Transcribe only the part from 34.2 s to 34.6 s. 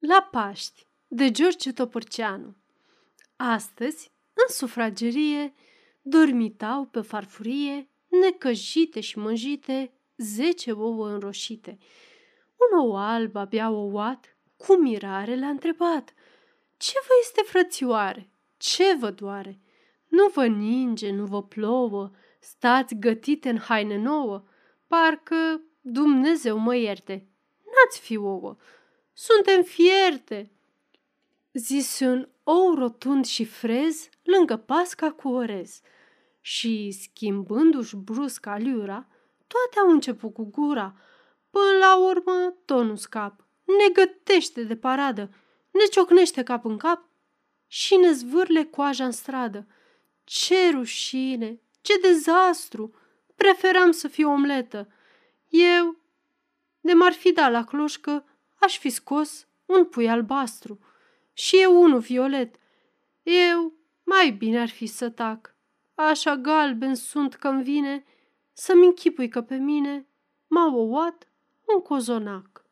lângă